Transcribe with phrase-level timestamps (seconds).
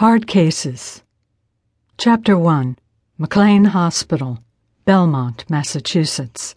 [0.00, 1.02] Hard Cases.
[1.96, 2.76] Chapter 1
[3.16, 4.40] McLean Hospital,
[4.84, 6.54] Belmont, Massachusetts.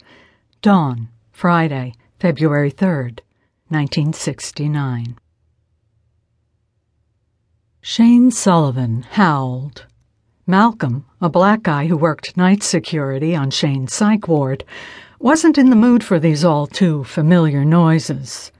[0.60, 3.20] Dawn, Friday, February 3rd,
[3.68, 5.16] 1969.
[7.80, 9.86] Shane Sullivan howled.
[10.46, 14.64] Malcolm, a black guy who worked night security on Shane's psych ward,
[15.18, 18.52] wasn't in the mood for these all too familiar noises.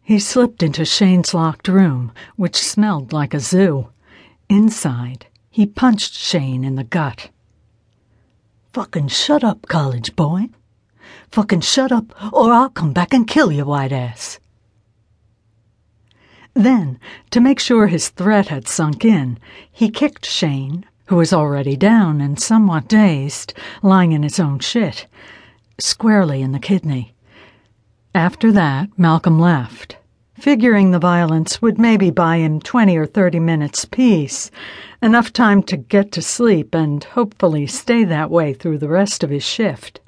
[0.00, 3.88] He slipped into Shane's locked room, which smelled like a zoo.
[4.48, 7.28] Inside, he punched Shane in the gut.
[8.72, 10.48] Fucking shut up, college boy.
[11.30, 14.38] Fucking shut up, or I'll come back and kill your white ass.
[16.54, 16.98] Then,
[17.30, 19.38] to make sure his threat had sunk in,
[19.70, 23.52] he kicked Shane, who was already down and somewhat dazed,
[23.82, 25.06] lying in his own shit,
[25.78, 27.14] squarely in the kidney.
[28.14, 29.98] After that, Malcolm left
[30.38, 34.50] figuring the violence would maybe buy him 20 or 30 minutes peace,
[35.02, 39.30] enough time to get to sleep and hopefully stay that way through the rest of
[39.30, 40.00] his shift.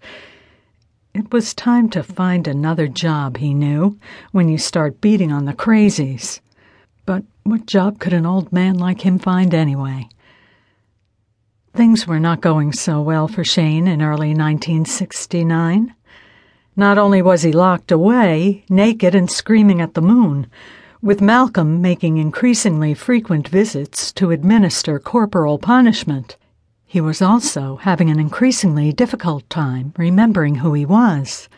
[1.13, 3.99] It was time to find another job, he knew,
[4.31, 6.41] when you start beating on the crazies.
[7.05, 10.09] But what job could an old man like him find anyway?
[11.75, 15.95] Things were not going so well for Shane in early 1969.
[16.77, 20.47] Not only was he locked away, naked and screaming at the moon,
[21.03, 26.37] with Malcolm making increasingly frequent visits to administer corporal punishment,
[26.87, 31.49] he was also having an increasingly difficult time remembering who he was.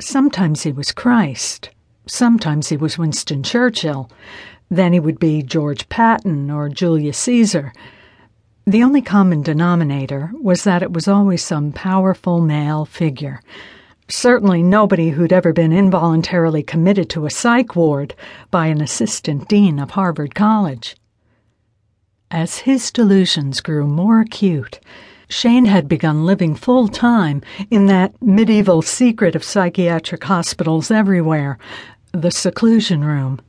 [0.00, 1.68] Sometimes he was Christ,
[2.06, 4.10] sometimes he was Winston Churchill,
[4.70, 7.74] then he would be George Patton or Julius Caesar.
[8.66, 13.42] The only common denominator was that it was always some powerful male figure
[14.08, 18.14] Certainly nobody who'd ever been involuntarily committed to a psych ward
[18.50, 20.94] by an assistant dean of Harvard College.
[22.30, 24.78] As his delusions grew more acute,
[25.28, 31.58] Shane had begun living full time in that medieval secret of psychiatric hospitals everywhere
[32.12, 33.40] the seclusion room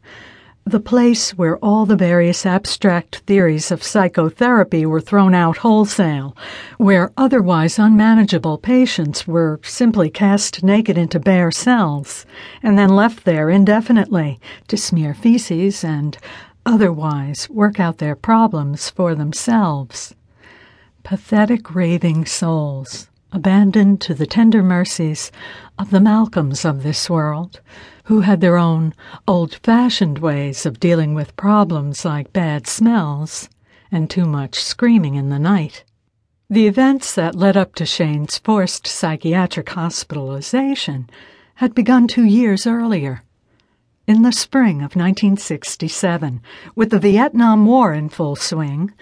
[0.68, 6.36] the place where all the various abstract theories of psychotherapy were thrown out wholesale,
[6.80, 12.26] where otherwise unmanageable patients were simply cast naked into bare cells
[12.64, 16.18] and then left there indefinitely to smear feces and
[16.66, 20.16] otherwise work out their problems for themselves.
[21.04, 25.30] Pathetic raving souls abandoned to the tender mercies
[25.78, 27.60] of the Malcolms of this world,
[28.06, 28.94] who had their own
[29.28, 33.50] old fashioned ways of dealing with problems like bad smells
[33.92, 35.84] and too much screaming in the night.
[36.50, 41.10] The events that led up to Shane's forced psychiatric hospitalization
[41.56, 43.22] had begun two years earlier.
[44.08, 46.42] In the spring of 1967,
[46.74, 48.94] with the Vietnam War in full swing,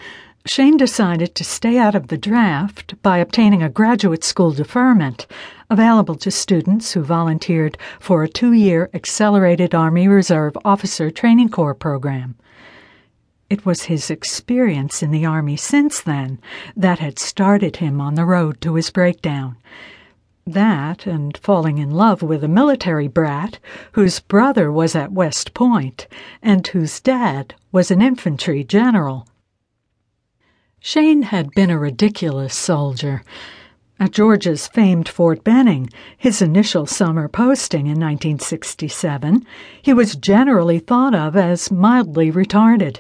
[0.45, 5.25] Shane decided to stay out of the draft by obtaining a graduate school deferment
[5.69, 11.73] available to students who volunteered for a two year Accelerated Army Reserve Officer Training Corps
[11.73, 12.35] program.
[13.49, 16.39] It was his experience in the Army since then
[16.75, 19.55] that had started him on the road to his breakdown.
[20.45, 23.59] That and falling in love with a military brat
[23.93, 26.05] whose brother was at West Point
[26.41, 29.25] and whose dad was an infantry general.
[30.85, 33.23] Shane had been a ridiculous soldier.
[34.01, 39.45] At Georgia's famed Fort Benning, his initial summer posting in 1967,
[39.81, 42.99] he was generally thought of as mildly retarded.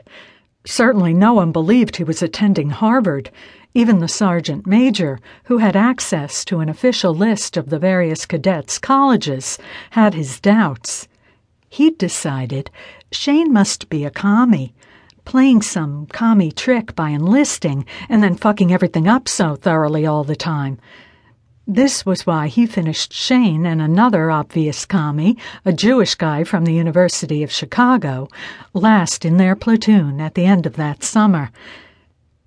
[0.63, 3.29] Certainly no one believed he was attending Harvard.
[3.73, 8.79] Even the sergeant major, who had access to an official list of the various cadets'
[8.79, 11.09] colleges, had his doubts.
[11.69, 12.71] He'd decided
[13.11, 14.73] Shane must be a commie
[15.25, 20.35] playing some commie trick by enlisting and then fucking everything up so thoroughly all the
[20.35, 20.79] time.
[21.65, 26.73] This was why he finished Shane and another obvious commie, a Jewish guy from the
[26.73, 28.27] University of Chicago,
[28.73, 31.51] last in their platoon at the end of that summer.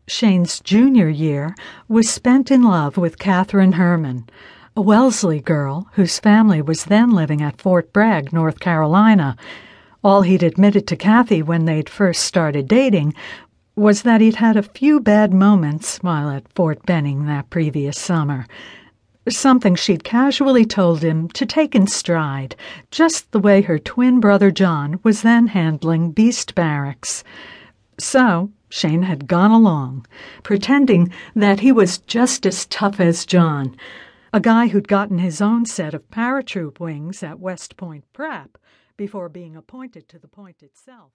[0.07, 1.55] Shane's junior year
[1.89, 4.29] was spent in love with Catherine Herman,
[4.77, 9.37] a Wellesley girl whose family was then living at Fort Bragg, North Carolina
[10.07, 13.13] all he'd admitted to Kathy when they'd first started dating
[13.75, 18.47] was that he'd had a few bad moments while at Fort Benning that previous summer.
[19.29, 22.55] Something she'd casually told him to take in stride,
[22.93, 27.25] just the way her twin brother John was then handling Beast Barracks.
[27.99, 30.07] So, Shane had gone along,
[30.45, 33.75] pretending that he was just as tough as John,
[34.33, 38.57] a guy who'd gotten his own set of paratroop wings at West Point Prep
[38.97, 41.13] before being appointed to the point itself.